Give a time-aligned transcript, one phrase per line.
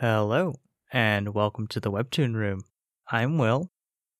[0.00, 0.54] Hello,
[0.94, 2.62] and welcome to the Webtoon Room.
[3.10, 3.70] I'm Will,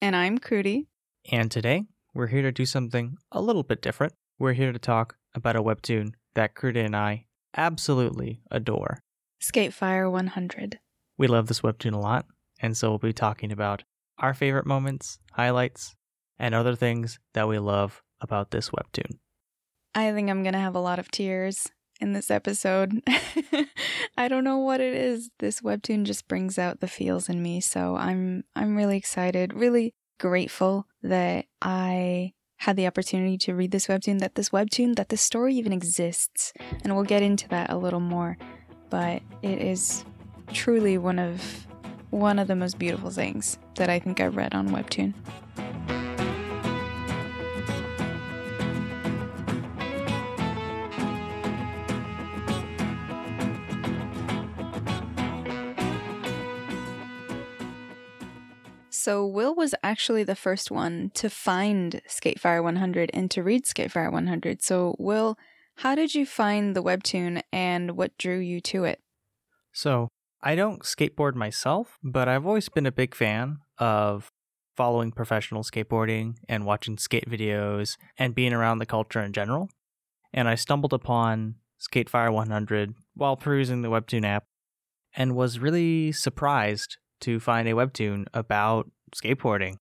[0.03, 0.88] And I'm Crudy.
[1.33, 4.12] and today we're here to do something a little bit different.
[4.38, 7.24] We're here to talk about a webtoon that Kruda and I
[7.56, 8.98] absolutely adore.
[9.40, 10.80] Skatefire 100.
[11.16, 12.26] We love this webtoon a lot,
[12.60, 13.82] and so we'll be talking about
[14.18, 15.96] our favorite moments, highlights,
[16.38, 19.18] and other things that we love about this webtoon.
[19.94, 21.70] I think I'm going to have a lot of tears
[22.00, 23.02] in this episode.
[24.16, 25.30] I don't know what it is.
[25.38, 29.95] This webtoon just brings out the feels in me, so I'm I'm really excited, really
[30.18, 35.22] grateful that I had the opportunity to read this webtoon, that this webtoon, that this
[35.22, 36.52] story even exists.
[36.84, 38.36] And we'll get into that a little more,
[38.91, 40.05] but it is
[40.52, 41.66] truly one of
[42.10, 45.14] one of the most beautiful things that I think I've read on webtoon.
[58.90, 64.12] So Will was actually the first one to find Skatefire 100 and to read Skatefire
[64.12, 64.62] 100.
[64.62, 65.38] So Will,
[65.77, 69.00] how did you find the webtoon and what drew you to it?
[69.72, 70.08] So,
[70.42, 74.30] I don't skateboard myself, but I've always been a big fan of
[74.77, 79.69] following professional skateboarding and watching skate videos and being around the culture in general.
[80.32, 84.44] And I stumbled upon Skatefire 100 while perusing the Webtoon app
[85.14, 89.76] and was really surprised to find a Webtoon about skateboarding.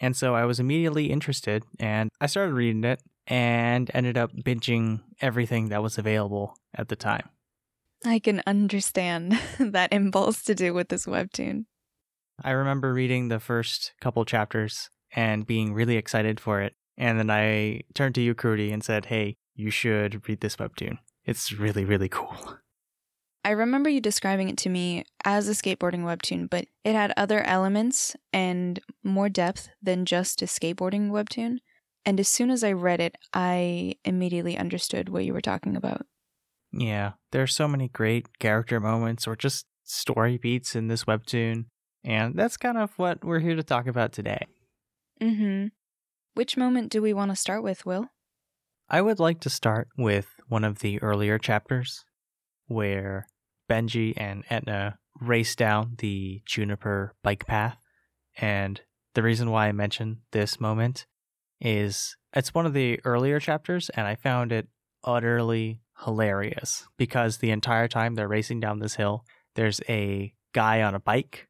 [0.00, 5.02] And so I was immediately interested and I started reading it and ended up binging
[5.20, 7.28] everything that was available at the time.
[8.04, 11.64] I can understand that impulse to do with this webtoon.
[12.44, 16.74] I remember reading the first couple chapters and being really excited for it.
[16.98, 20.98] And then I turned to you, Crudy, and said, Hey, you should read this webtoon.
[21.24, 22.58] It's really, really cool.
[23.46, 27.44] I remember you describing it to me as a skateboarding webtoon, but it had other
[27.44, 31.58] elements and more depth than just a skateboarding webtoon.
[32.04, 36.06] And as soon as I read it, I immediately understood what you were talking about.
[36.72, 41.66] Yeah, there are so many great character moments or just story beats in this webtoon.
[42.02, 44.44] And that's kind of what we're here to talk about today.
[45.22, 45.68] Mm-hmm.
[46.34, 48.08] Which moment do we want to start with, Will?
[48.90, 52.04] I would like to start with one of the earlier chapters
[52.66, 53.28] where
[53.68, 57.78] Benji and Etna race down the Juniper bike path.
[58.38, 58.80] And
[59.14, 61.06] the reason why I mention this moment
[61.60, 64.68] is it's one of the earlier chapters, and I found it
[65.04, 70.94] utterly hilarious because the entire time they're racing down this hill, there's a guy on
[70.94, 71.48] a bike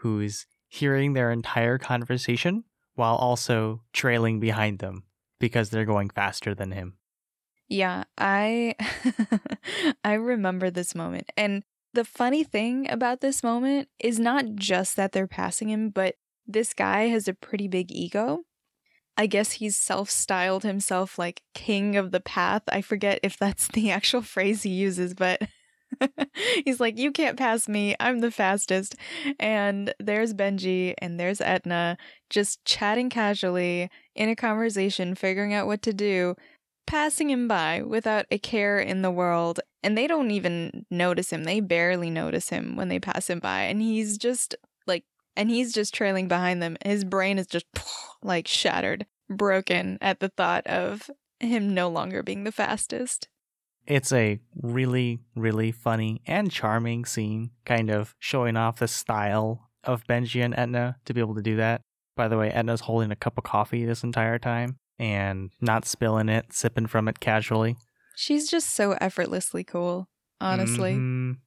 [0.00, 5.04] who's hearing their entire conversation while also trailing behind them
[5.38, 6.98] because they're going faster than him.
[7.68, 8.74] Yeah, I
[10.04, 11.30] I remember this moment.
[11.36, 11.62] And
[11.94, 16.14] the funny thing about this moment is not just that they're passing him, but
[16.46, 18.42] this guy has a pretty big ego.
[19.16, 22.62] I guess he's self-styled himself like king of the path.
[22.68, 25.42] I forget if that's the actual phrase he uses, but
[26.64, 27.96] he's like, "You can't pass me.
[28.00, 28.96] I'm the fastest."
[29.38, 31.96] And there's Benji and there's Etna
[32.30, 36.36] just chatting casually in a conversation, figuring out what to do
[36.86, 39.60] passing him by without a care in the world.
[39.82, 41.44] And they don't even notice him.
[41.44, 43.62] They barely notice him when they pass him by.
[43.62, 44.54] And he's just
[44.86, 45.04] like,
[45.36, 46.76] and he's just trailing behind them.
[46.84, 47.66] His brain is just
[48.22, 51.10] like shattered, broken at the thought of
[51.40, 53.28] him no longer being the fastest.
[53.86, 60.04] It's a really, really funny and charming scene, kind of showing off the style of
[60.04, 61.82] Benji and Etna to be able to do that.
[62.16, 66.28] By the way, Etna's holding a cup of coffee this entire time and not spilling
[66.28, 67.76] it, sipping from it casually.
[68.16, 70.08] She's just so effortlessly cool,
[70.40, 70.94] honestly.
[70.94, 71.38] Mhm.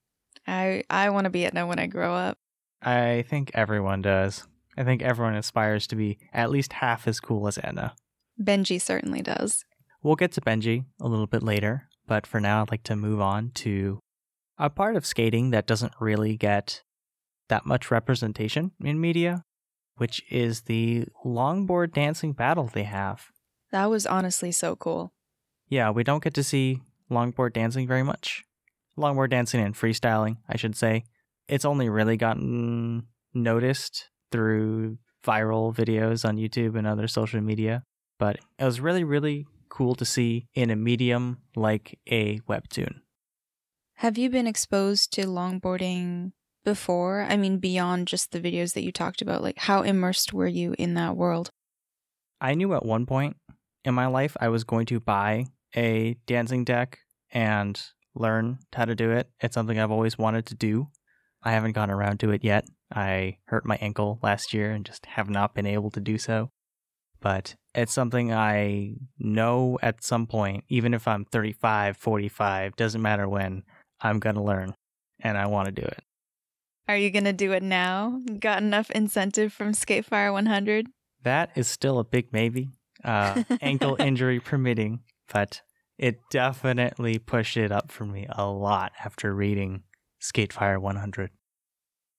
[0.48, 2.38] I I want to be Etna when I grow up.
[2.82, 4.48] I think everyone does.
[4.78, 7.96] I think everyone aspires to be at least half as cool as Etna.
[8.42, 9.66] Benji certainly does.
[10.02, 13.20] We'll get to Benji a little bit later, but for now, I'd like to move
[13.20, 14.00] on to
[14.58, 16.84] a part of skating that doesn't really get
[17.50, 19.44] that much representation in media,
[19.98, 23.28] which is the longboard dancing battle they have.
[23.72, 25.12] That was honestly so cool.
[25.68, 26.82] Yeah, we don't get to see
[27.12, 28.44] longboard dancing very much.
[28.98, 31.04] Longboard dancing and freestyling, I should say.
[31.48, 37.84] It's only really gotten noticed through viral videos on YouTube and other social media,
[38.18, 43.02] but it was really, really cool to see in a medium like a webtoon.
[43.96, 46.32] Have you been exposed to longboarding
[46.64, 47.22] before?
[47.22, 50.74] I mean, beyond just the videos that you talked about, like how immersed were you
[50.78, 51.52] in that world?
[52.42, 53.36] I knew at one point
[53.84, 55.46] in my life I was going to buy
[55.76, 57.00] a dancing deck
[57.32, 57.82] and
[58.16, 59.30] learn how to do it.
[59.40, 60.88] It's something I've always wanted to do.
[61.44, 62.66] I haven't gone around to it yet.
[62.94, 66.50] I hurt my ankle last year and just have not been able to do so.
[67.22, 73.28] But it's something I know at some point, even if I'm 35, 45, doesn't matter
[73.28, 73.64] when,
[74.02, 74.74] I'm going to learn
[75.20, 76.02] and I want to do it.
[76.88, 78.22] Are you going to do it now?
[78.40, 80.88] Got enough incentive from Skatefire 100?
[81.22, 82.70] That is still a big maybe,
[83.04, 85.02] uh, ankle injury permitting,
[85.32, 85.62] but
[85.98, 89.84] it definitely pushed it up for me a lot after reading
[90.22, 91.32] Skatefire 100.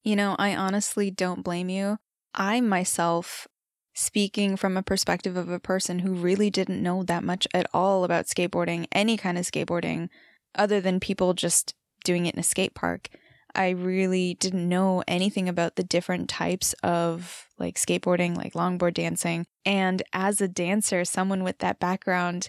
[0.05, 1.99] You know, I honestly don't blame you.
[2.35, 3.49] I myself,
[3.95, 8.05] speaking from a perspective of a person who really didn't know that much at all
[8.05, 10.09] about skateboarding, any kind of skateboarding,
[10.55, 11.75] other than people just
[12.05, 13.09] doing it in a skate park,
[13.55, 19.47] I really didn't know anything about the different types of like skateboarding, like longboard dancing.
[19.65, 22.49] And as a dancer, someone with that background,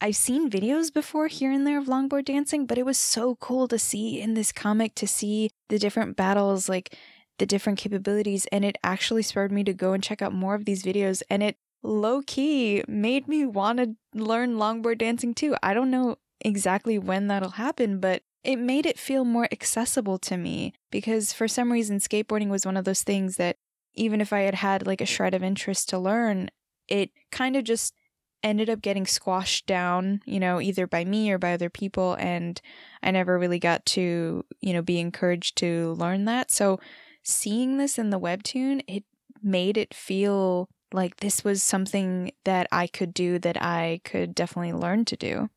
[0.00, 3.68] I've seen videos before here and there of longboard dancing, but it was so cool
[3.68, 6.96] to see in this comic to see the different battles, like
[7.38, 8.46] the different capabilities.
[8.50, 11.22] And it actually spurred me to go and check out more of these videos.
[11.28, 15.54] And it low key made me want to learn longboard dancing too.
[15.62, 20.36] I don't know exactly when that'll happen, but it made it feel more accessible to
[20.36, 23.56] me because for some reason skateboarding was one of those things that
[23.94, 26.50] even if I had had like a shred of interest to learn,
[26.88, 27.94] it kind of just
[28.42, 32.60] ended up getting squashed down, you know, either by me or by other people and
[33.02, 36.50] I never really got to, you know, be encouraged to learn that.
[36.50, 36.80] So
[37.22, 39.04] seeing this in the webtoon, it
[39.42, 44.72] made it feel like this was something that I could do that I could definitely
[44.72, 45.50] learn to do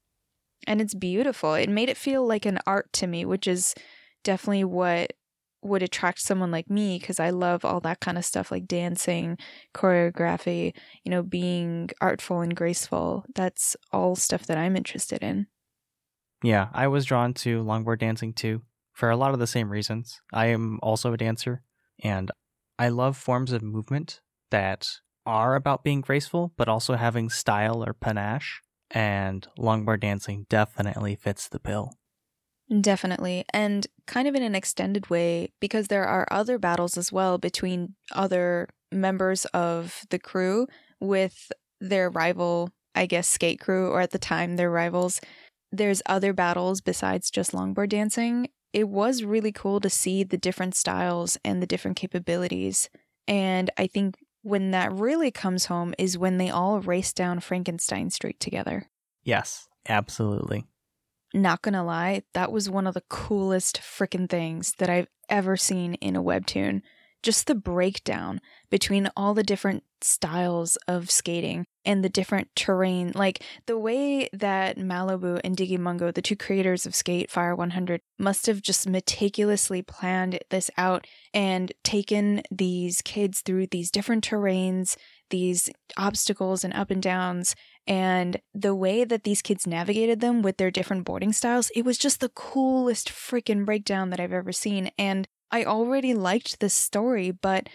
[0.68, 1.54] and it's beautiful.
[1.54, 3.74] It made it feel like an art to me, which is
[4.24, 5.14] definitely what
[5.62, 9.38] would attract someone like me because I love all that kind of stuff like dancing,
[9.74, 10.74] choreography,
[11.04, 13.26] you know, being artful and graceful.
[13.34, 15.48] That's all stuff that I'm interested in.
[16.44, 20.22] Yeah, I was drawn to longboard dancing too for a lot of the same reasons.
[20.34, 21.64] I am also a dancer
[22.04, 22.30] and
[22.78, 24.20] I love forms of movement
[24.52, 24.88] that
[25.26, 31.48] are about being graceful but also having style or panache and longboard dancing definitely fits
[31.48, 31.94] the bill.
[32.82, 33.46] Definitely.
[33.54, 37.96] And kind of in an extended way, because there are other battles as well between
[38.14, 40.68] other members of the crew
[41.00, 41.52] with
[41.82, 45.20] their rival, I guess, skate crew, or at the time, their rivals.
[45.72, 48.48] There's other battles besides just longboard dancing.
[48.72, 52.90] It was really cool to see the different styles and the different capabilities.
[53.28, 58.10] And I think when that really comes home is when they all race down Frankenstein
[58.10, 58.90] Street together.
[59.24, 60.66] Yes, absolutely.
[61.34, 65.96] Not gonna lie, that was one of the coolest freaking things that I've ever seen
[65.96, 66.82] in a webtoon.
[67.24, 73.12] Just the breakdown between all the different styles of skating and the different terrain.
[73.16, 78.46] Like the way that Mallowboo and Diggymungo, the two creators of Skate Fire 100, must
[78.48, 84.98] have just meticulously planned this out and taken these kids through these different terrains,
[85.30, 87.56] these obstacles and up and downs,
[87.86, 91.98] and the way that these kids navigated them with their different boarding styles, it was
[91.98, 94.92] just the coolest freaking breakdown that I've ever seen.
[94.98, 97.70] And I already liked this story, but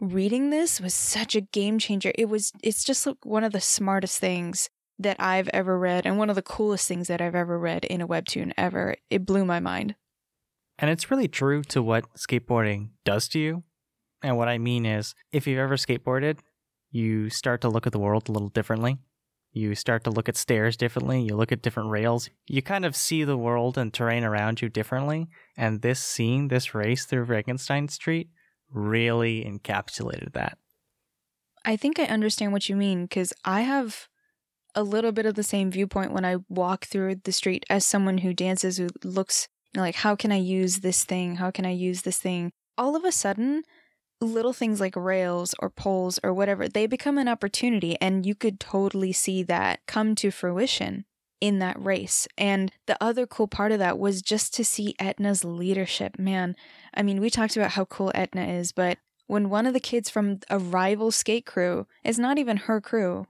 [0.00, 2.12] reading this was such a game changer.
[2.14, 6.16] It was it's just like one of the smartest things that I've ever read and
[6.16, 8.96] one of the coolest things that I've ever read in a webtoon ever.
[9.10, 9.96] It blew my mind.
[10.78, 13.64] And it's really true to what skateboarding does to you.
[14.22, 16.38] And what I mean is, if you've ever skateboarded,
[16.90, 18.96] you start to look at the world a little differently.
[19.52, 21.22] You start to look at stairs differently.
[21.22, 22.30] You look at different rails.
[22.46, 25.28] You kind of see the world and terrain around you differently.
[25.56, 28.28] And this scene, this race through Frankenstein Street,
[28.72, 30.58] really encapsulated that.
[31.64, 34.08] I think I understand what you mean because I have
[34.74, 38.18] a little bit of the same viewpoint when I walk through the street as someone
[38.18, 41.36] who dances, who looks you know, like, how can I use this thing?
[41.36, 42.50] How can I use this thing?
[42.78, 43.62] All of a sudden,
[44.20, 47.96] little things like rails or poles or whatever, they become an opportunity.
[48.00, 51.04] And you could totally see that come to fruition
[51.40, 52.28] in that race.
[52.36, 56.18] And the other cool part of that was just to see Etna's leadership.
[56.18, 56.54] Man,
[56.92, 60.10] I mean, we talked about how cool Etna is, but when one of the kids
[60.10, 63.26] from a rival skate crew, is not even her crew,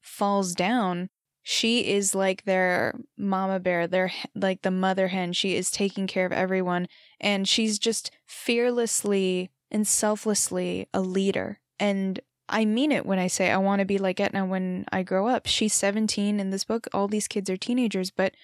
[0.00, 1.10] falls down,
[1.42, 5.32] she is like their mama bear, their like the mother hen.
[5.32, 6.86] She is taking care of everyone
[7.20, 11.60] and she's just fearlessly and selflessly a leader.
[11.78, 15.02] And I mean it when I say I want to be like Etna when I
[15.02, 15.46] grow up.
[15.46, 16.86] She's 17 in this book.
[16.92, 18.34] All these kids are teenagers, but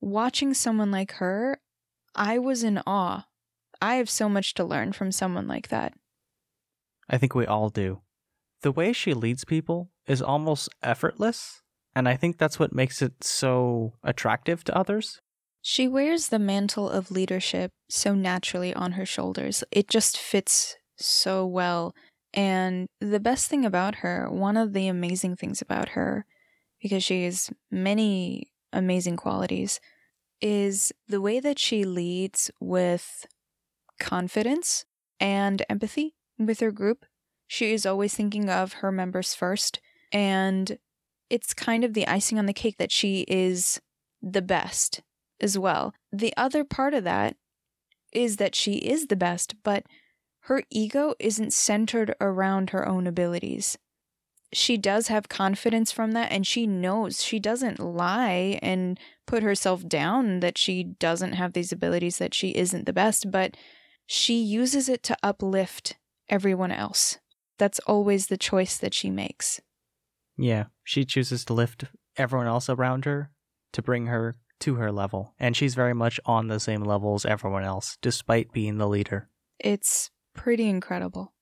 [0.00, 1.60] watching someone like her,
[2.14, 3.26] I was in awe.
[3.80, 5.92] I have so much to learn from someone like that.
[7.08, 8.00] I think we all do.
[8.62, 11.62] The way she leads people is almost effortless,
[11.94, 15.20] and I think that's what makes it so attractive to others.
[15.68, 19.64] She wears the mantle of leadership so naturally on her shoulders.
[19.72, 21.92] It just fits so well.
[22.32, 26.24] And the best thing about her, one of the amazing things about her,
[26.80, 29.80] because she has many amazing qualities,
[30.40, 33.26] is the way that she leads with
[33.98, 34.84] confidence
[35.18, 37.04] and empathy with her group.
[37.48, 39.80] She is always thinking of her members first.
[40.12, 40.78] And
[41.28, 43.80] it's kind of the icing on the cake that she is
[44.22, 45.02] the best
[45.40, 45.94] as well.
[46.12, 47.36] The other part of that
[48.12, 49.84] is that she is the best, but
[50.40, 53.76] her ego isn't centered around her own abilities.
[54.52, 59.86] She does have confidence from that, and she knows she doesn't lie and put herself
[59.86, 63.56] down that she doesn't have these abilities, that she isn't the best, but
[64.06, 65.96] she uses it to uplift
[66.28, 67.18] everyone else.
[67.58, 69.60] That's always the choice that she makes.
[70.36, 71.84] Yeah, she chooses to lift
[72.16, 73.30] everyone else around her
[73.72, 77.24] to bring her to her level, and she's very much on the same level as
[77.26, 79.28] everyone else, despite being the leader.
[79.58, 81.32] It's pretty incredible.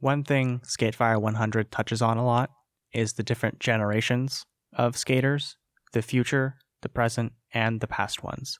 [0.00, 2.50] One thing Skatefire 100 touches on a lot
[2.94, 5.56] is the different generations of skaters
[5.92, 8.58] the future, the present, and the past ones.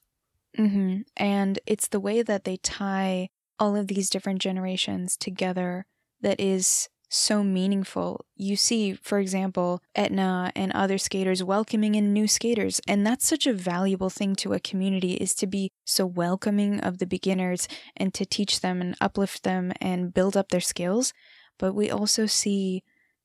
[0.57, 3.29] Hmm And it's the way that they tie
[3.59, 5.87] all of these different generations together
[6.23, 8.25] that is so meaningful.
[8.37, 13.47] You see, for example, Etna and other skaters welcoming in new skaters, and that's such
[13.47, 17.67] a valuable thing to a community is to be so welcoming of the beginners
[17.97, 21.13] and to teach them and uplift them and build up their skills.
[21.59, 22.85] But we also see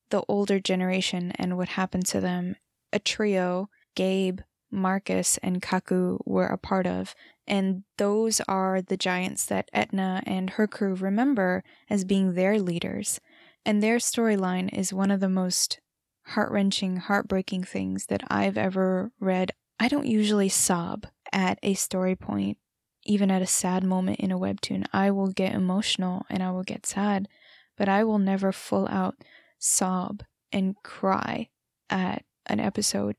[0.10, 2.56] the older generation and what happened to them.
[2.92, 4.40] A trio, Gabe,
[4.72, 7.16] Marcus, and Kaku were a part of,
[7.48, 13.20] and those are the giants that Etna and her crew remember as being their leaders.
[13.66, 15.80] And their storyline is one of the most
[16.28, 19.52] heart wrenching, heartbreaking things that I've ever read.
[19.80, 22.58] I don't usually sob at a story point,
[23.04, 24.86] even at a sad moment in a webtoon.
[24.94, 27.28] I will get emotional and I will get sad,
[27.78, 29.16] but I will never full out
[29.60, 31.50] sob and cry
[31.90, 33.16] at an episode.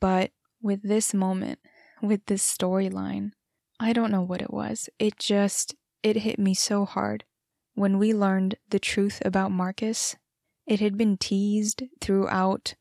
[0.00, 0.30] But
[0.62, 1.58] with this moment,
[2.02, 3.32] with this storyline,
[3.78, 4.88] I don't know what it was.
[4.98, 7.24] It just, it hit me so hard
[7.80, 10.16] when we learned the truth about Marcus,
[10.66, 12.74] it had been teased throughout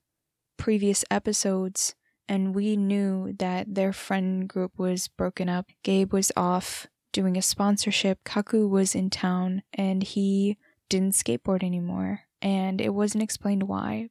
[0.58, 1.96] previous episodes,
[2.28, 5.70] and we knew that their friend group was broken up.
[5.84, 10.58] Gabe was off doing a sponsorship, Kaku was in town, and he
[10.90, 14.10] didn't skateboard anymore, and it wasn't explained why.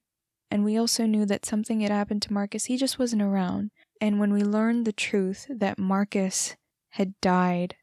[0.50, 3.70] And we also knew that something had happened to Marcus, he just wasn't around.
[4.00, 6.56] And when we learned the truth that Marcus
[6.90, 7.76] had died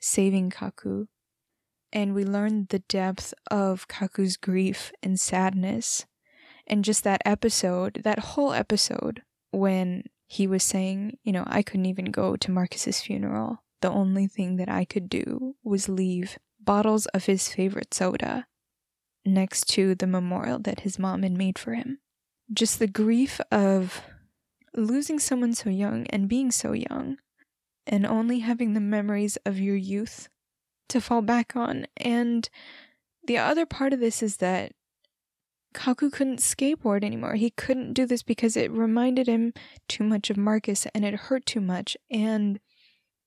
[0.00, 1.06] saving Kaku,
[1.92, 6.06] and we learned the depth of Kaku's grief and sadness.
[6.66, 11.86] And just that episode, that whole episode, when he was saying, you know, I couldn't
[11.86, 13.62] even go to Marcus's funeral.
[13.82, 18.46] The only thing that I could do was leave bottles of his favorite soda
[19.24, 21.98] next to the memorial that his mom had made for him.
[22.52, 24.02] Just the grief of
[24.74, 27.18] losing someone so young and being so young,
[27.86, 30.28] and only having the memories of your youth
[30.88, 31.86] to fall back on.
[31.96, 32.48] And
[33.26, 34.72] the other part of this is that
[35.74, 37.34] Kaku couldn't skateboard anymore.
[37.34, 39.54] He couldn't do this because it reminded him
[39.88, 41.96] too much of Marcus and it hurt too much.
[42.10, 42.60] And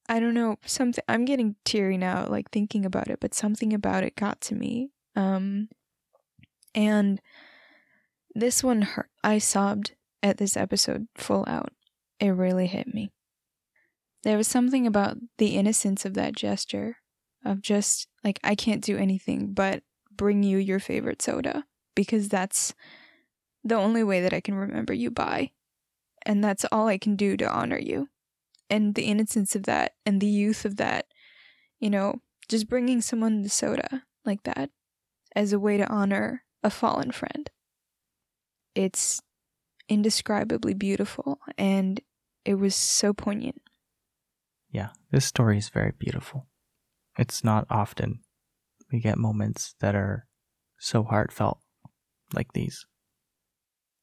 [0.07, 4.03] I don't know, something I'm getting teary now, like thinking about it, but something about
[4.03, 4.91] it got to me.
[5.15, 5.69] Um
[6.75, 7.21] and
[8.35, 9.09] this one hurt.
[9.23, 11.71] I sobbed at this episode full out.
[12.19, 13.11] It really hit me.
[14.23, 16.97] There was something about the innocence of that gesture
[17.45, 21.65] of just like I can't do anything but bring you your favorite soda
[21.95, 22.73] because that's
[23.63, 25.51] the only way that I can remember you by.
[26.25, 28.09] And that's all I can do to honor you.
[28.69, 31.05] And the innocence of that and the youth of that,
[31.79, 34.71] you know, just bringing someone the soda like that
[35.35, 37.49] as a way to honor a fallen friend.
[38.73, 39.21] It's
[39.87, 42.01] indescribably beautiful and
[42.43, 43.61] it was so poignant.
[44.71, 46.47] Yeah, this story is very beautiful.
[47.19, 48.21] It's not often
[48.91, 50.27] we get moments that are
[50.79, 51.59] so heartfelt
[52.33, 52.85] like these.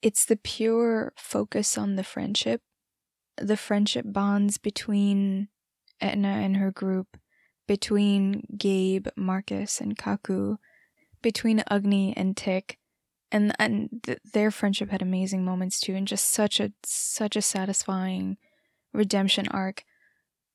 [0.00, 2.62] It's the pure focus on the friendship,
[3.36, 5.48] the friendship bonds between
[6.00, 7.16] Etna and her group,
[7.66, 10.58] between Gabe, Marcus, and Kaku,
[11.22, 12.78] between Agni and Tick.
[13.30, 17.40] And, and th- their friendship had amazing moments too, and just such a such a
[17.40, 18.36] satisfying
[18.92, 19.84] redemption arc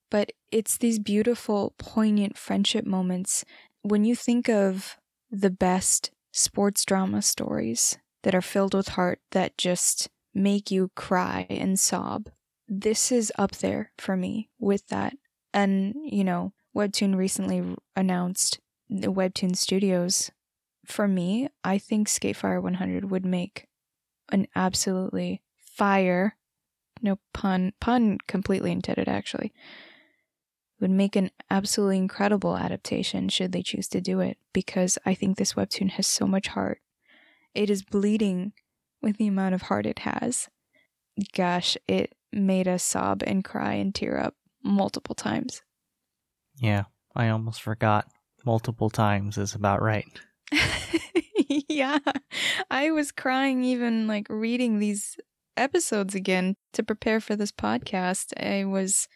[0.09, 3.43] but it's these beautiful, poignant friendship moments.
[3.81, 4.97] When you think of
[5.29, 11.45] the best sports drama stories that are filled with heart that just make you cry
[11.50, 12.29] and sob,
[12.67, 15.15] this is up there for me with that.
[15.53, 18.59] And, you know, Webtoon recently announced
[18.89, 20.31] the Webtoon Studios.
[20.88, 23.67] For me, I think Skatefire 100 would make
[24.32, 26.38] an absolutely fire,
[27.01, 29.53] no pun, pun completely intended actually,
[30.79, 35.38] would make an absolutely incredible adaptation should they choose to do it because I think
[35.38, 36.79] this webtoon has so much heart.
[37.53, 38.53] It is bleeding
[39.01, 40.48] with the amount of heart it has.
[41.34, 45.63] Gosh, it made us sob and cry and tear up multiple times.
[46.60, 48.08] Yeah, I almost forgot.
[48.46, 50.08] Multiple times is about right.
[51.68, 52.00] yeah,
[52.70, 55.18] I was crying even like reading these
[55.56, 58.34] episodes again to prepare for this podcast.
[58.42, 59.08] I was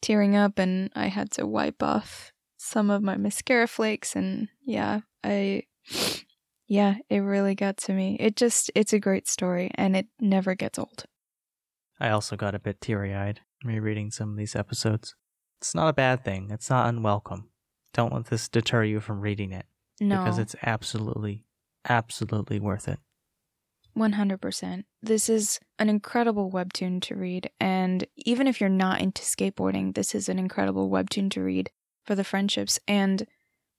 [0.00, 5.00] tearing up and I had to wipe off some of my mascara flakes and yeah,
[5.24, 5.64] I
[6.66, 8.16] yeah, it really got to me.
[8.20, 11.04] It just it's a great story and it never gets old.
[11.98, 15.14] I also got a bit teary-eyed rereading some of these episodes.
[15.60, 16.50] It's not a bad thing.
[16.50, 17.50] It's not unwelcome.
[17.92, 19.66] Don't let this deter you from reading it.
[20.00, 20.24] No.
[20.24, 21.44] Because it's absolutely
[21.88, 22.98] absolutely worth it.
[23.96, 24.84] 100%.
[25.02, 27.50] This is an incredible webtoon to read.
[27.58, 31.70] And even if you're not into skateboarding, this is an incredible webtoon to read
[32.04, 32.78] for the friendships.
[32.86, 33.26] And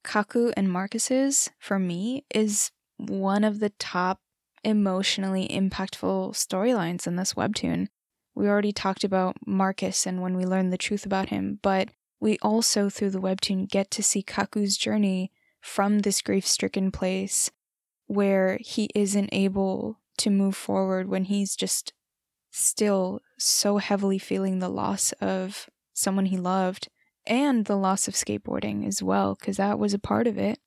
[0.04, 4.20] Kaku and Marcus's, for me, is one of the top
[4.64, 7.88] emotionally impactful storylines in this webtoon.
[8.36, 12.38] We already talked about Marcus and when we learned the truth about him, but we
[12.42, 17.52] also, through the webtoon, get to see Kaku's journey from this grief stricken place
[18.08, 21.94] where he isn't able to move forward when he's just
[22.50, 26.90] still so heavily feeling the loss of someone he loved
[27.26, 30.60] and the loss of skateboarding as well, because that was a part of it.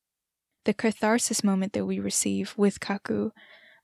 [0.65, 3.33] The catharsis moment that we receive with Kaku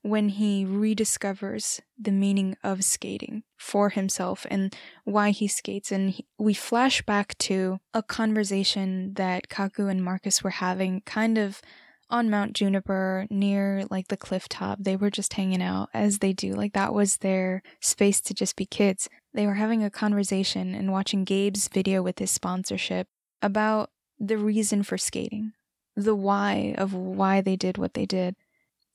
[0.02, 5.92] when he rediscovers the meaning of skating for himself and why he skates.
[5.92, 11.36] And he, we flash back to a conversation that Kaku and Marcus were having kind
[11.36, 11.60] of
[12.08, 14.78] on Mount Juniper near like the cliff top.
[14.80, 16.54] They were just hanging out as they do.
[16.54, 19.08] Like that was their space to just be kids.
[19.32, 23.06] They were having a conversation and watching Gabe's video with his sponsorship
[23.42, 25.52] about the reason for skating,
[25.94, 28.34] the why of why they did what they did.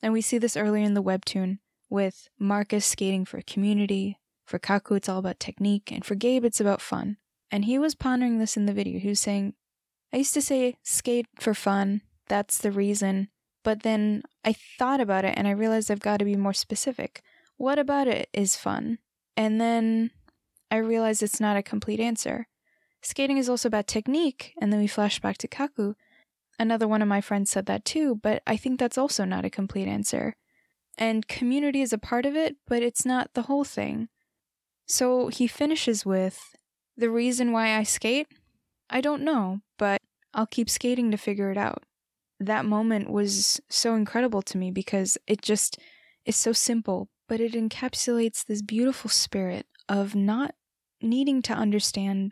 [0.01, 4.19] And we see this earlier in the webtoon with Marcus skating for community.
[4.45, 5.91] For Kaku, it's all about technique.
[5.91, 7.17] And for Gabe, it's about fun.
[7.51, 8.99] And he was pondering this in the video.
[8.99, 9.53] He was saying,
[10.13, 13.29] I used to say skate for fun that's the reason.
[13.63, 17.21] But then I thought about it and I realized I've got to be more specific.
[17.57, 18.99] What about it is fun?
[19.37, 20.11] And then
[20.69, 22.47] I realized it's not a complete answer.
[23.01, 25.93] Skating is also about technique, and then we flash back to Kaku.
[26.57, 29.49] Another one of my friends said that too, but I think that's also not a
[29.49, 30.35] complete answer.
[30.97, 34.07] And community is a part of it, but it's not the whole thing.
[34.87, 36.39] So he finishes with
[36.97, 38.27] The reason why I skate?
[38.89, 40.01] I don't know, but
[40.33, 41.83] I'll keep skating to figure it out
[42.39, 45.77] that moment was so incredible to me because it just
[46.25, 50.55] is so simple, but it encapsulates this beautiful spirit of not
[51.01, 52.31] needing to understand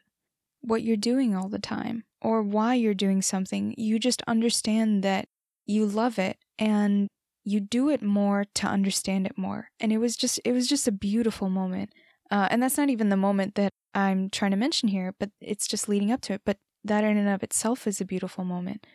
[0.61, 3.75] what you're doing all the time or why you're doing something.
[3.77, 5.27] You just understand that
[5.65, 7.07] you love it and
[7.43, 9.69] you do it more to understand it more.
[9.79, 11.91] And it was just it was just a beautiful moment.
[12.31, 15.67] Uh, and that's not even the moment that I'm trying to mention here, but it's
[15.67, 16.41] just leading up to it.
[16.45, 18.85] But that in and of itself is a beautiful moment.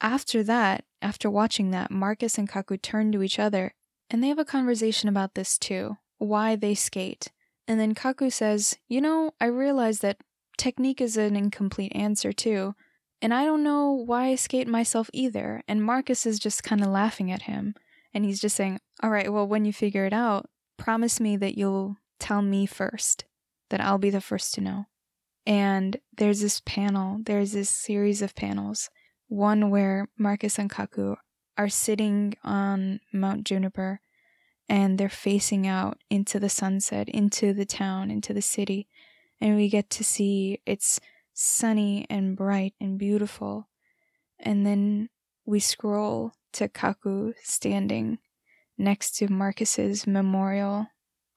[0.00, 3.72] After that, after watching that, Marcus and Kaku turn to each other
[4.08, 7.30] and they have a conversation about this too why they skate.
[7.68, 10.18] And then Kaku says, You know, I realize that
[10.56, 12.74] technique is an incomplete answer too.
[13.22, 15.62] And I don't know why I skate myself either.
[15.66, 17.74] And Marcus is just kind of laughing at him.
[18.12, 21.56] And he's just saying, All right, well, when you figure it out, promise me that
[21.56, 23.24] you'll tell me first,
[23.70, 24.86] that I'll be the first to know.
[25.46, 28.90] And there's this panel, there's this series of panels
[29.28, 31.16] one where Marcus and Kaku
[31.58, 34.00] are sitting on Mount Juniper
[34.68, 38.88] and they're facing out into the sunset, into the town, into the city.
[39.40, 41.00] And we get to see it's
[41.34, 43.68] sunny and bright and beautiful.
[44.38, 45.08] And then
[45.44, 48.18] we scroll to Kaku standing
[48.78, 50.88] next to Marcus's memorial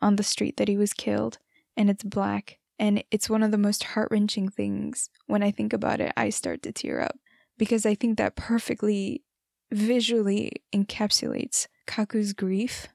[0.02, 1.38] on the street that he was killed,
[1.76, 2.58] and it's black.
[2.78, 5.10] And it's one of the most heart wrenching things.
[5.28, 7.18] When I think about it, I start to tear up
[7.58, 9.24] because I think that perfectly
[9.72, 12.88] visually encapsulates Kaku's grief.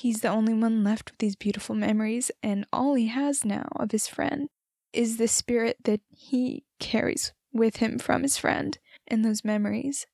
[0.00, 3.90] He's the only one left with these beautiful memories and all he has now of
[3.90, 4.48] his friend.
[4.94, 10.06] is the spirit that he carries with him from his friend and those memories.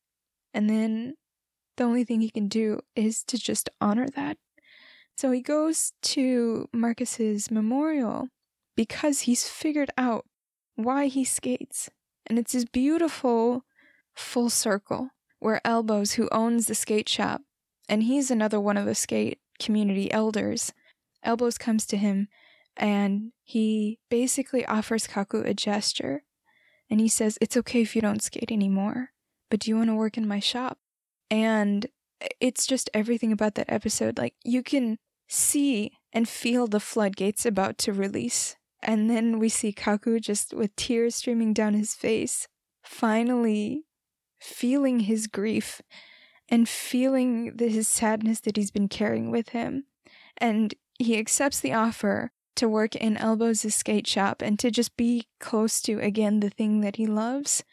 [0.52, 1.14] And then
[1.76, 4.38] the only thing he can do is to just honor that.
[5.16, 8.26] So he goes to Marcus's memorial
[8.74, 10.26] because he's figured out
[10.74, 11.88] why he skates.
[12.26, 13.64] And it's this beautiful
[14.16, 17.42] full circle where Elbows, who owns the skate shop,
[17.88, 20.72] and he's another one of the skate community elders,
[21.26, 22.28] Elbows comes to him
[22.76, 26.22] and he basically offers Kaku a gesture.
[26.88, 29.10] And he says, It's okay if you don't skate anymore,
[29.50, 30.78] but do you want to work in my shop?
[31.30, 31.86] And
[32.40, 34.18] it's just everything about that episode.
[34.18, 38.56] Like, you can see and feel the floodgates about to release.
[38.82, 42.46] And then we see Kaku just with tears streaming down his face,
[42.84, 43.84] finally
[44.38, 45.82] feeling his grief
[46.48, 49.84] and feeling the, his sadness that he's been carrying with him.
[50.36, 55.28] And he accepts the offer to work in Elbows' skate shop and to just be
[55.40, 57.64] close to, again, the thing that he loves.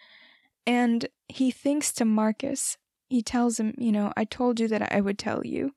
[0.65, 2.77] And he thinks to Marcus.
[3.09, 5.73] He tells him, You know, I told you that I would tell you.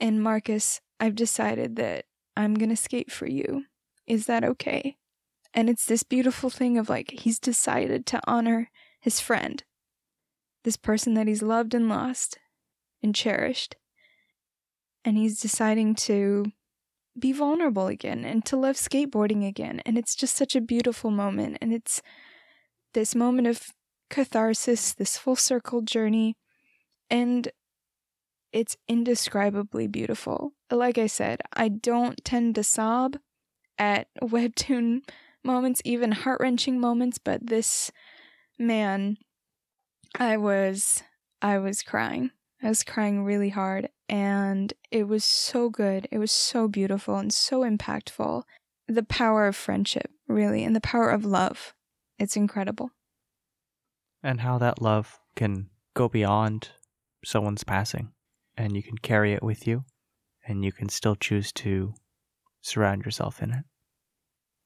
[0.00, 3.64] And Marcus, I've decided that I'm going to skate for you.
[4.06, 4.96] Is that okay?
[5.54, 9.62] And it's this beautiful thing of like, he's decided to honor his friend,
[10.64, 12.38] this person that he's loved and lost
[13.02, 13.76] and cherished.
[15.04, 16.46] And he's deciding to
[17.18, 19.80] be vulnerable again and to love skateboarding again.
[19.84, 21.58] And it's just such a beautiful moment.
[21.60, 22.00] And it's
[22.94, 23.70] this moment of
[24.10, 26.36] catharsis, this full circle journey.
[27.10, 27.50] And
[28.52, 30.52] it's indescribably beautiful.
[30.70, 33.16] Like I said, I don't tend to sob
[33.78, 35.00] at webtoon
[35.44, 37.90] moments, even heart wrenching moments, but this
[38.58, 39.16] man,
[40.14, 41.02] I was
[41.40, 42.30] I was crying.
[42.62, 46.06] I was crying really hard and it was so good.
[46.12, 48.44] It was so beautiful and so impactful.
[48.86, 51.74] The power of friendship, really, and the power of love.
[52.18, 52.90] It's incredible.
[54.22, 56.68] And how that love can go beyond
[57.24, 58.12] someone's passing
[58.56, 59.84] and you can carry it with you
[60.46, 61.94] and you can still choose to
[62.60, 63.64] surround yourself in it.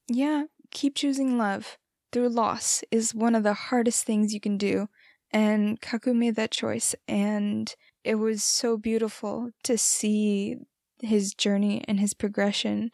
[0.07, 1.77] Yeah, keep choosing love
[2.11, 4.87] through loss is one of the hardest things you can do.
[5.31, 10.55] And Kaku made that choice, and it was so beautiful to see
[11.01, 12.91] his journey and his progression.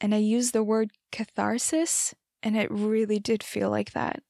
[0.00, 4.22] And I use the word catharsis, and it really did feel like that.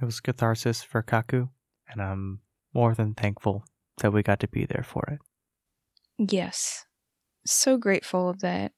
[0.00, 1.48] It was catharsis for Kaku,
[1.88, 2.40] and I'm
[2.72, 3.64] more than thankful
[3.98, 5.18] that we got to be there for it.
[6.16, 6.84] Yes.
[7.44, 8.72] So grateful that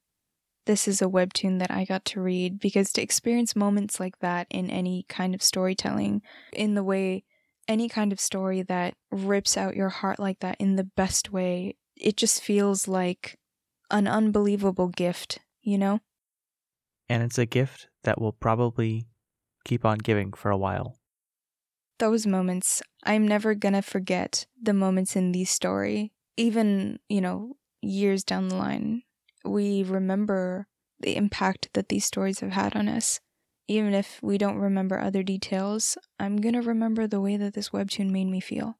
[0.65, 4.47] this is a webtoon that I got to read because to experience moments like that
[4.49, 7.23] in any kind of storytelling, in the way
[7.67, 11.75] any kind of story that rips out your heart like that in the best way,
[11.95, 13.39] it just feels like
[13.91, 15.99] an unbelievable gift, you know?
[17.09, 19.05] And it's a gift that will probably
[19.65, 20.97] keep on giving for a while
[22.03, 26.11] those moments, I'm never gonna forget the moments in the story.
[26.35, 29.03] Even, you know, years down the line,
[29.45, 30.67] we remember
[30.99, 33.21] the impact that these stories have had on us.
[33.67, 38.09] Even if we don't remember other details, I'm gonna remember the way that this webtoon
[38.09, 38.77] made me feel.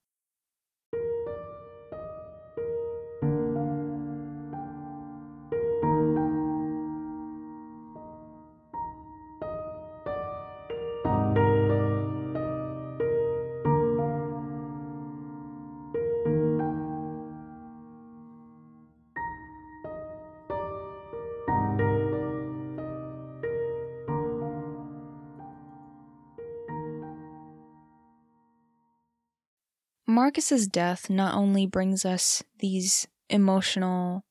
[30.34, 34.26] Marcus's death not only brings us these emotional,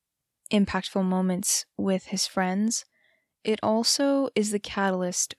[0.51, 2.85] impactful moments with his friends,
[3.45, 5.37] it also is the catalyst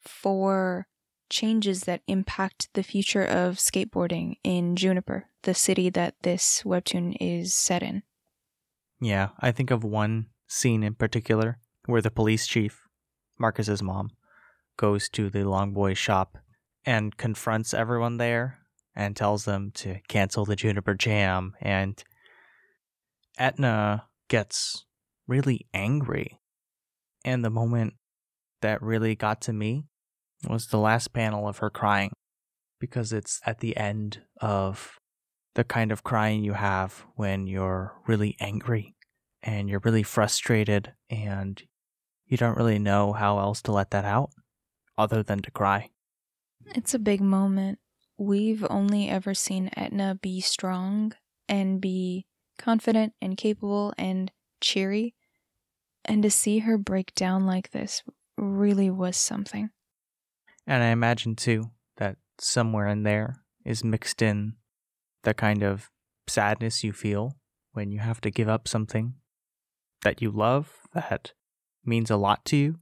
[0.00, 0.86] for
[1.28, 7.52] changes that impact the future of skateboarding in Juniper, the city that this webtoon is
[7.52, 8.04] set in.
[9.00, 12.86] Yeah, I think of one scene in particular where the police chief,
[13.36, 14.10] Marcus's mom,
[14.76, 16.38] goes to the Long Boy shop
[16.86, 18.60] and confronts everyone there
[18.96, 21.54] and tells them to cancel the Juniper Jam.
[21.60, 22.02] And
[23.38, 24.84] Etna gets
[25.26, 26.38] really angry.
[27.24, 27.94] And the moment
[28.62, 29.84] that really got to me
[30.48, 32.10] was the last panel of her crying
[32.78, 34.98] because it's at the end of
[35.54, 38.94] the kind of crying you have when you're really angry
[39.42, 41.62] and you're really frustrated and
[42.26, 44.30] you don't really know how else to let that out
[44.98, 45.90] other than to cry.
[46.74, 47.78] It's a big moment
[48.18, 51.12] we've only ever seen Etna be strong
[51.48, 52.26] and be
[52.58, 55.14] confident and capable and cheery.
[56.04, 58.02] And to see her break down like this
[58.36, 59.70] really was something.
[60.66, 64.54] And I imagine too that somewhere in there is mixed in
[65.22, 65.90] the kind of
[66.26, 67.36] sadness you feel
[67.72, 69.14] when you have to give up something
[70.02, 71.32] that you love that
[71.84, 72.78] means a lot to you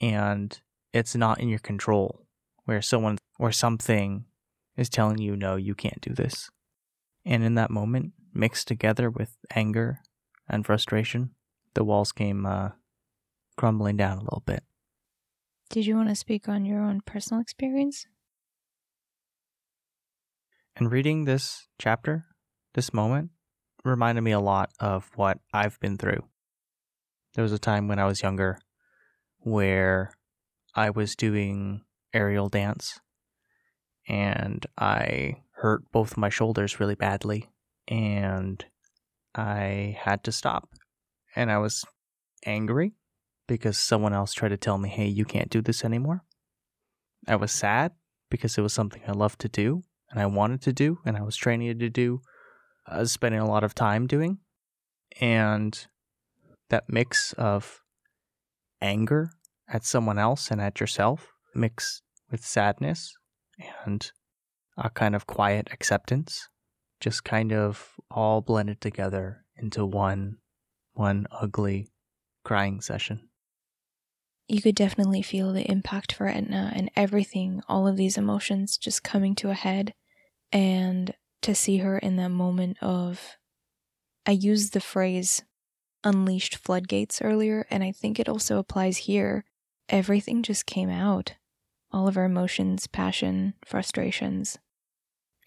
[0.00, 0.60] and
[0.92, 2.26] it's not in your control
[2.64, 4.24] where someone or something
[4.76, 6.50] is telling you no you can't do this
[7.24, 10.00] and in that moment mixed together with anger
[10.48, 11.30] and frustration
[11.74, 12.70] the walls came uh,
[13.56, 14.62] crumbling down a little bit
[15.70, 18.06] Did you want to speak on your own personal experience?
[20.76, 22.26] and reading this chapter
[22.74, 23.30] this moment
[23.84, 26.22] reminded me a lot of what I've been through.
[27.34, 28.58] There was a time when I was younger
[29.38, 30.12] where
[30.74, 33.00] I was doing aerial dance
[34.08, 37.48] and I hurt both my shoulders really badly
[37.88, 38.64] and
[39.34, 40.68] I had to stop.
[41.34, 41.84] And I was
[42.44, 42.92] angry
[43.46, 46.22] because someone else tried to tell me, hey, you can't do this anymore.
[47.26, 47.92] I was sad
[48.30, 51.22] because it was something I loved to do and I wanted to do and I
[51.22, 52.20] was training to do
[52.88, 54.38] I was spending a lot of time doing.
[55.20, 55.86] And
[56.68, 57.80] that mix of
[58.80, 59.30] anger
[59.68, 63.16] at someone else and at yourself, mixed with sadness
[63.84, 64.10] and
[64.76, 66.48] a kind of quiet acceptance,
[67.00, 70.38] just kind of all blended together into one
[70.94, 71.88] one ugly
[72.44, 73.28] crying session.
[74.48, 79.02] You could definitely feel the impact for Etna and everything, all of these emotions just
[79.02, 79.92] coming to a head.
[80.52, 83.36] And to see her in that moment of
[84.24, 85.42] I used the phrase
[86.04, 89.44] unleashed floodgates earlier, and I think it also applies here.
[89.88, 91.34] Everything just came out.
[91.92, 94.58] All of her emotions, passion, frustrations.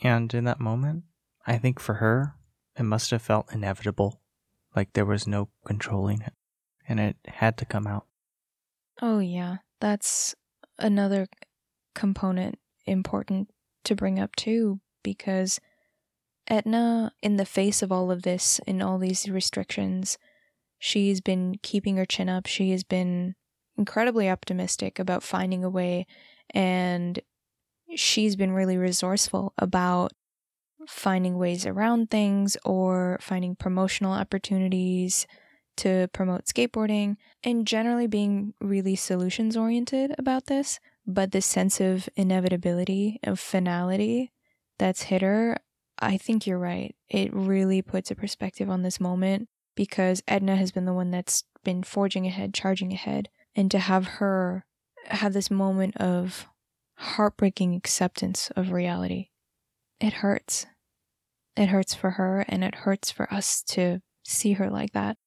[0.02, 1.04] And in that moment,
[1.46, 2.36] I think for her,
[2.78, 4.22] it must have felt inevitable,
[4.76, 6.34] like there was no controlling it,
[6.88, 8.06] and it had to come out.
[9.02, 10.36] Oh, yeah, that's
[10.78, 11.28] another
[11.96, 13.50] component important
[13.84, 15.60] to bring up too, because
[16.48, 20.18] Etna, in the face of all of this and all these restrictions,
[20.80, 22.48] she's been keeping her chin up.
[22.48, 23.36] She has been
[23.80, 26.06] incredibly optimistic about finding a way,
[26.52, 27.20] and
[27.96, 30.12] she's been really resourceful about
[30.88, 35.26] finding ways around things or finding promotional opportunities
[35.78, 40.80] to promote skateboarding and generally being really solutions oriented about this.
[41.08, 44.32] But the sense of inevitability, of finality
[44.78, 45.58] that's hit her,
[46.00, 46.96] I think you're right.
[47.10, 51.44] It really puts a perspective on this moment because Etna has been the one that's
[51.64, 53.30] been forging ahead, charging ahead.
[53.56, 54.66] And to have her
[55.06, 56.48] have this moment of
[56.96, 59.30] heartbreaking acceptance of reality,
[60.00, 60.66] it hurts.
[61.56, 65.18] It hurts for her and it hurts for us to see her like that.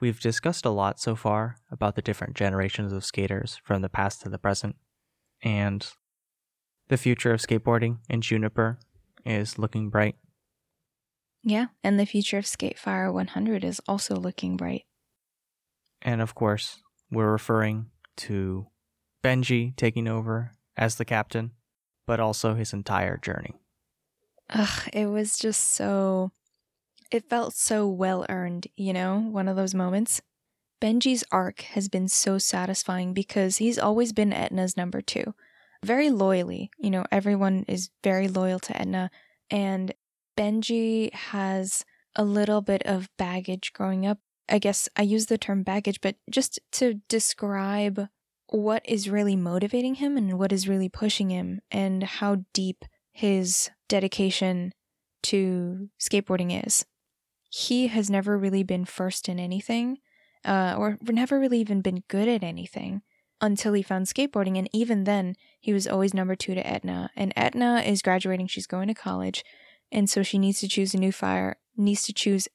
[0.00, 4.20] We've discussed a lot so far about the different generations of skaters from the past
[4.22, 4.76] to the present,
[5.42, 5.86] and
[6.88, 8.78] the future of skateboarding in Juniper
[9.24, 10.16] is looking bright.
[11.42, 14.84] Yeah, and the future of Skatefire 100 is also looking bright.
[16.02, 16.80] And of course,
[17.10, 17.86] we're referring
[18.18, 18.66] to
[19.22, 21.52] Benji taking over as the captain,
[22.06, 23.54] but also his entire journey.
[24.50, 26.32] Ugh, it was just so.
[27.10, 30.20] It felt so well earned, you know, one of those moments.
[30.80, 35.34] Benji's arc has been so satisfying because he's always been Etna's number two.
[35.84, 39.10] Very loyally, you know, everyone is very loyal to Etna,
[39.50, 39.94] and
[40.36, 44.18] Benji has a little bit of baggage growing up.
[44.48, 48.08] I guess I use the term baggage, but just to describe
[48.48, 53.70] what is really motivating him and what is really pushing him and how deep his
[53.88, 54.72] dedication
[55.24, 56.84] to skateboarding is.
[57.56, 59.96] He has never really been first in anything,
[60.44, 63.00] uh, or never really even been good at anything
[63.40, 64.58] until he found skateboarding.
[64.58, 67.08] And even then, he was always number two to Etna.
[67.16, 69.42] And Etna is graduating, she's going to college.
[69.90, 72.46] And so she needs to choose a new fire, needs to choose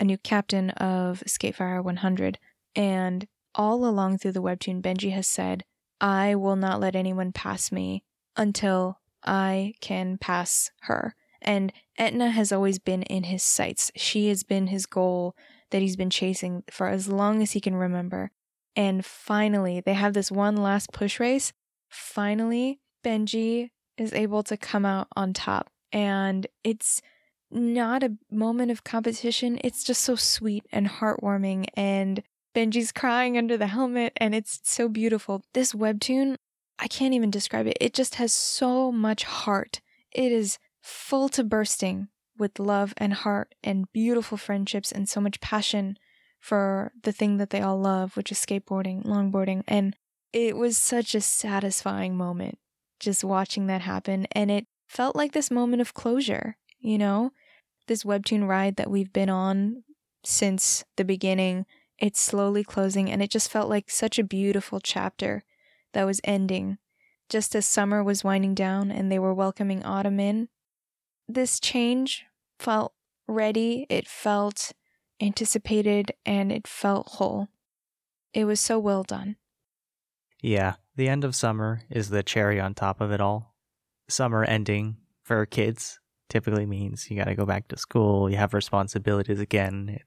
[0.00, 2.38] a new captain of Skatefire 100.
[2.74, 5.64] And all along through the webtoon, Benji has said,
[6.00, 8.04] I will not let anyone pass me
[8.38, 11.14] until I can pass her.
[11.46, 13.92] And Etna has always been in his sights.
[13.96, 15.36] She has been his goal
[15.70, 18.30] that he's been chasing for as long as he can remember.
[18.74, 21.52] And finally, they have this one last push race.
[21.88, 25.70] Finally, Benji is able to come out on top.
[25.92, 27.00] And it's
[27.50, 29.58] not a moment of competition.
[29.62, 31.66] It's just so sweet and heartwarming.
[31.74, 32.22] And
[32.54, 35.42] Benji's crying under the helmet, and it's so beautiful.
[35.52, 36.36] This webtoon,
[36.78, 37.76] I can't even describe it.
[37.80, 39.80] It just has so much heart.
[40.10, 42.06] It is full to bursting
[42.38, 45.98] with love and heart and beautiful friendships and so much passion
[46.38, 49.64] for the thing that they all love, which is skateboarding, longboarding.
[49.66, 49.96] And
[50.32, 52.58] it was such a satisfying moment
[53.00, 54.26] just watching that happen.
[54.32, 57.32] And it felt like this moment of closure, you know?
[57.88, 59.82] This webtoon ride that we've been on
[60.24, 61.66] since the beginning,
[61.98, 65.44] it's slowly closing, and it just felt like such a beautiful chapter
[65.92, 66.78] that was ending.
[67.28, 70.48] Just as summer was winding down and they were welcoming autumn in,
[71.28, 72.24] this change
[72.58, 72.92] felt
[73.26, 74.72] ready, it felt
[75.20, 77.48] anticipated, and it felt whole.
[78.32, 79.36] It was so well done.
[80.42, 83.54] Yeah, the end of summer is the cherry on top of it all.
[84.08, 88.54] Summer ending for kids typically means you got to go back to school, you have
[88.54, 89.98] responsibilities again.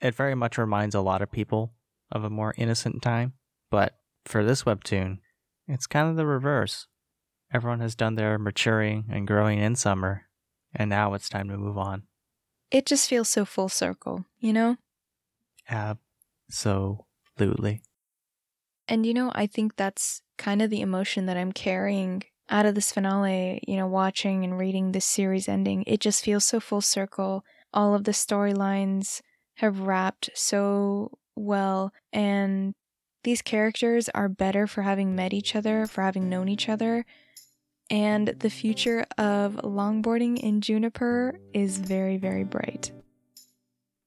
[0.00, 1.74] It, very much reminds a lot of people
[2.12, 3.32] of a more innocent time,
[3.70, 5.18] but for this webtoon,
[5.66, 6.86] it's kind of the reverse.
[7.52, 10.27] Everyone has done their maturing and growing in summer,
[10.78, 12.04] and now it's time to move on.
[12.70, 14.76] It just feels so full circle, you know?
[15.68, 17.82] Absolutely.
[18.86, 22.74] And you know, I think that's kind of the emotion that I'm carrying out of
[22.74, 25.84] this finale, you know, watching and reading this series ending.
[25.86, 27.44] It just feels so full circle.
[27.74, 29.20] All of the storylines
[29.56, 32.74] have wrapped so well, and
[33.24, 37.04] these characters are better for having met each other, for having known each other.
[37.90, 42.90] And the future of longboarding in Juniper is very, very bright.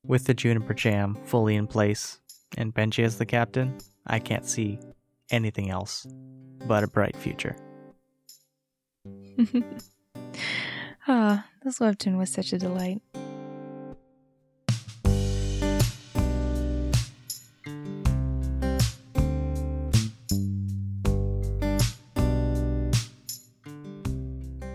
[0.06, 2.20] With the Juniper Jam fully in place
[2.58, 4.80] and Benji as the captain, I can't see
[5.32, 6.06] anything else
[6.68, 7.56] but a bright future.
[11.08, 13.02] Ah, oh, this webtoon was such a delight.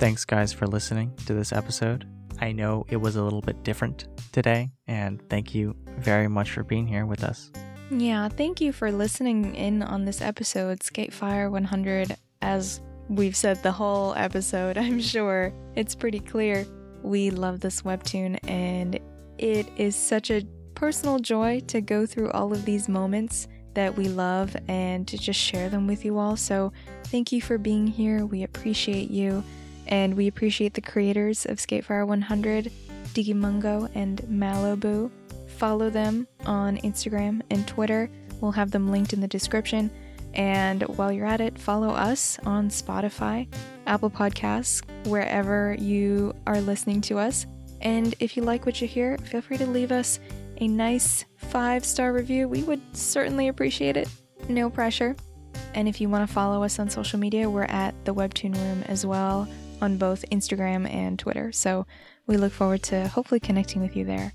[0.06, 2.06] Thanks, guys, for listening to this episode.
[2.40, 6.62] I know it was a little bit different today, and thank you very much for
[6.62, 7.50] being here with us.
[7.90, 12.14] Yeah, thank you for listening in on this episode, Skatefire 100.
[12.40, 16.64] As we've said the whole episode, I'm sure it's pretty clear.
[17.02, 19.00] We love this webtoon, and
[19.38, 24.06] it is such a personal joy to go through all of these moments that we
[24.06, 26.36] love and to just share them with you all.
[26.36, 26.72] So,
[27.06, 28.24] thank you for being here.
[28.24, 29.42] We appreciate you,
[29.88, 32.72] and we appreciate the creators of Skatefire 100,
[33.14, 35.10] Diggymungo and Mallowboo.
[35.48, 38.10] Follow them on Instagram and Twitter.
[38.40, 39.90] We'll have them linked in the description.
[40.34, 43.48] And while you're at it, follow us on Spotify,
[43.86, 47.46] Apple Podcasts, wherever you are listening to us.
[47.80, 50.20] And if you like what you hear, feel free to leave us
[50.58, 52.48] a nice five star review.
[52.48, 54.08] We would certainly appreciate it.
[54.48, 55.16] No pressure.
[55.74, 58.82] And if you want to follow us on social media, we're at the Webtoon Room
[58.88, 59.48] as well
[59.80, 61.52] on both Instagram and Twitter.
[61.52, 61.86] So
[62.26, 64.32] we look forward to hopefully connecting with you there.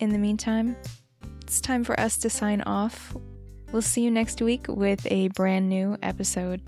[0.00, 0.76] In the meantime,
[1.42, 3.16] it's time for us to sign off.
[3.72, 6.60] We'll see you next week with a brand new episode.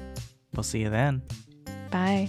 [0.54, 1.22] We'll see you then.
[1.90, 2.28] Bye.